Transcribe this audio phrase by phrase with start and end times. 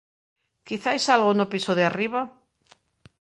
[0.67, 2.21] “Quizais algo no piso de arriba?”